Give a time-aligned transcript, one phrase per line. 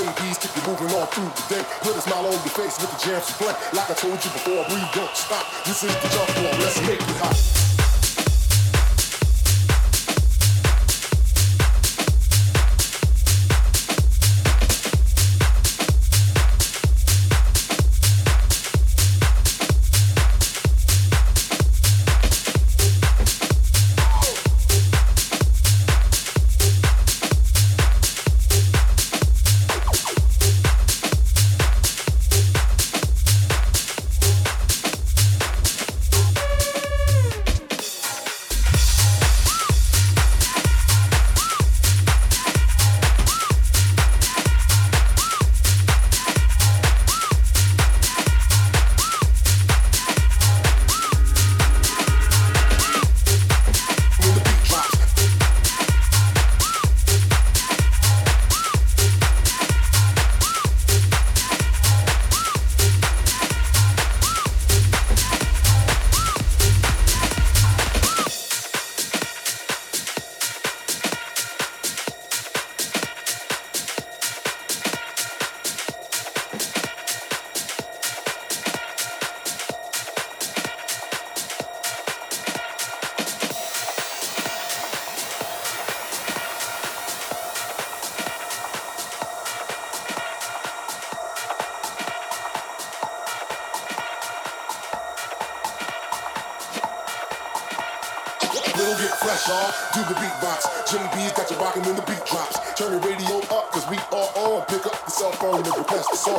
[0.00, 1.64] Keep you moving all through the day.
[1.82, 3.52] Put a smile on your face with the jams to play.
[3.74, 5.44] Like I told you before, we don't stop.
[5.66, 6.58] This is the jump off.
[6.58, 7.59] Let's make it hot.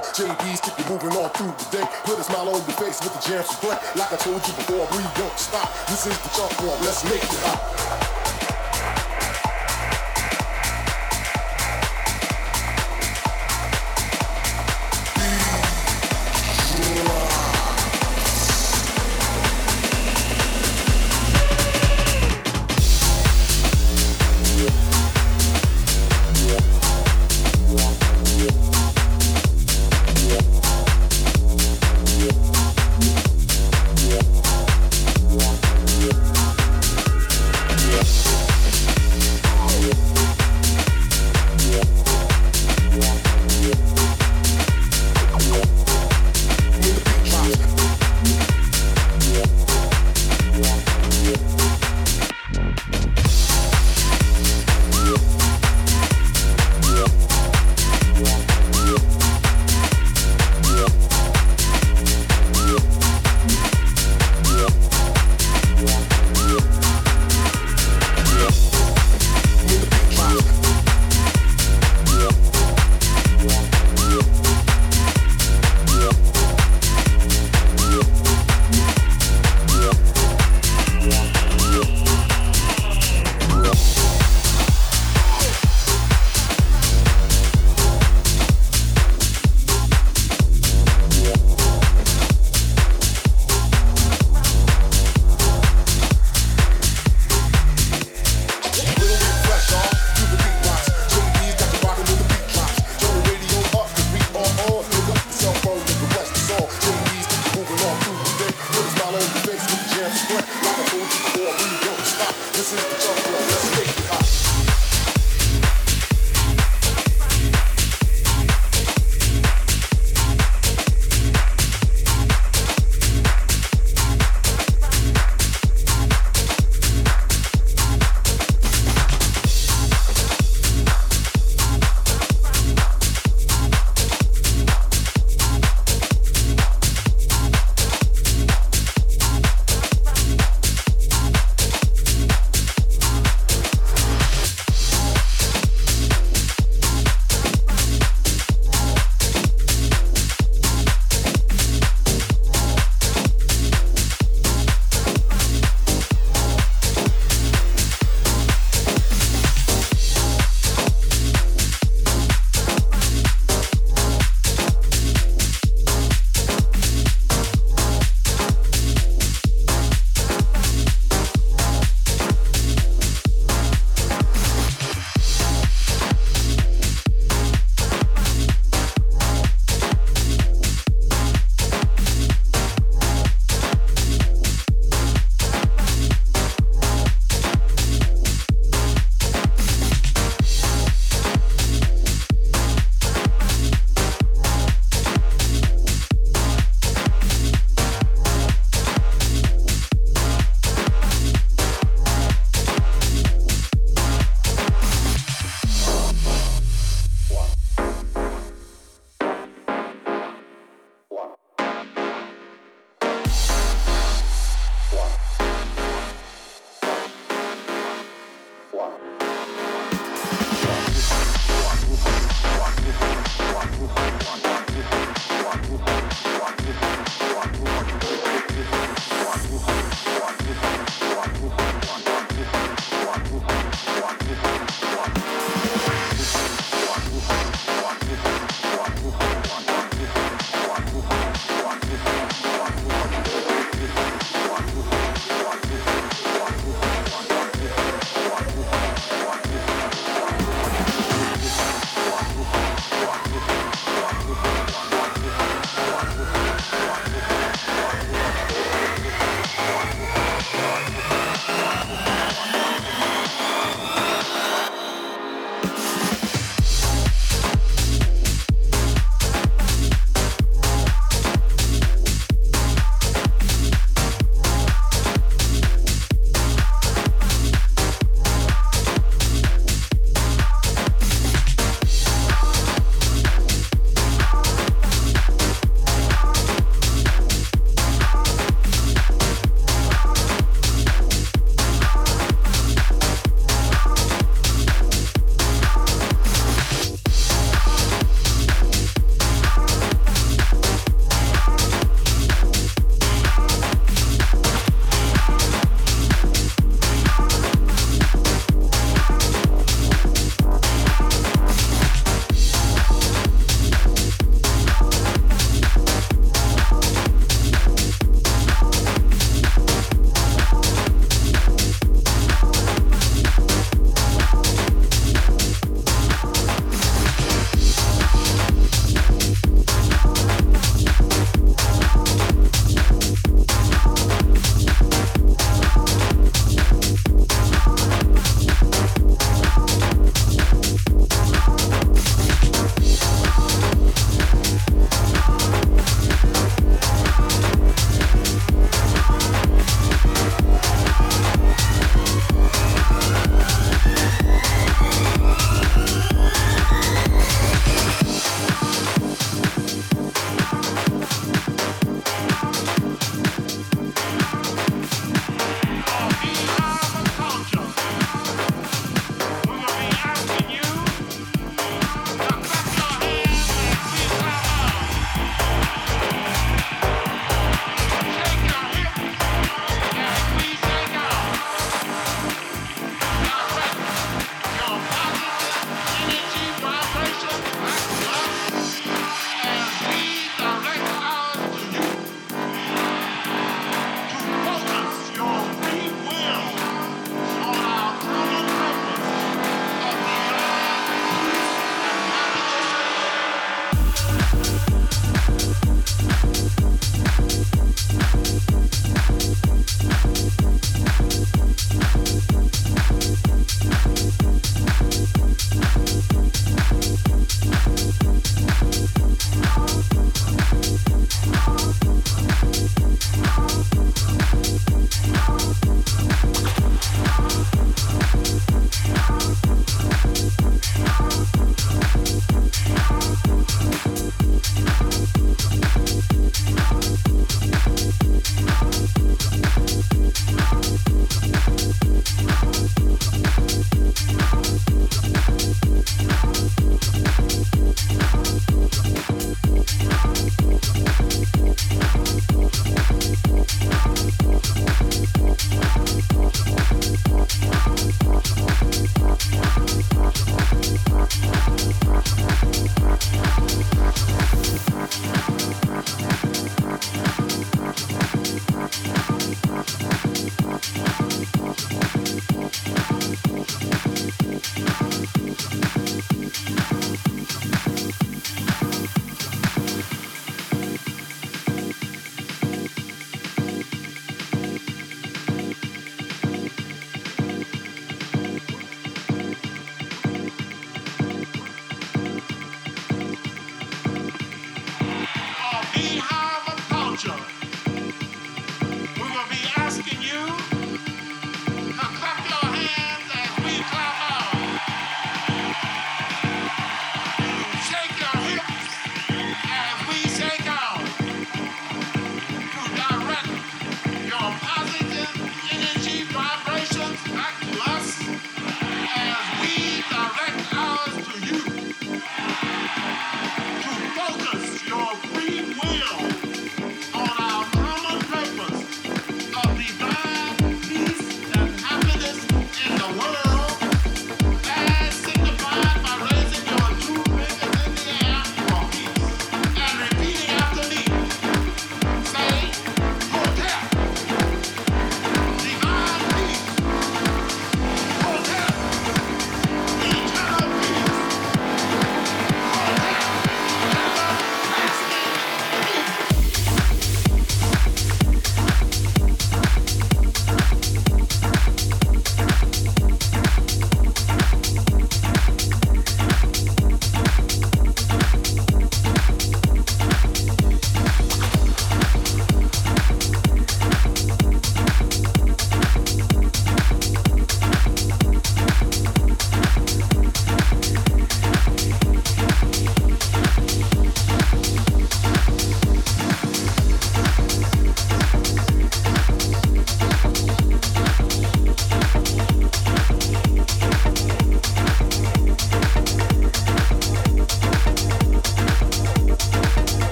[0.00, 1.88] JB's keep you moving all through the day.
[2.04, 3.78] Put a smile on your face with the jams to play.
[3.96, 5.72] Like I told you before, we don't stop.
[5.88, 6.80] This is the jump off.
[6.82, 8.05] Let's make it hot.